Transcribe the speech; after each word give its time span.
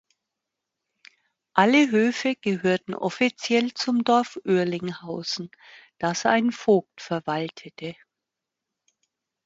Alle 1.53 1.91
Höfe 1.91 2.33
gehörten 2.35 2.95
offiziell 2.95 3.71
zum 3.75 4.03
Dorf 4.03 4.39
Oerlinghausen, 4.47 5.51
das 5.99 6.25
ein 6.25 6.51
Vogt 6.51 6.99
verwaltete. 6.99 7.95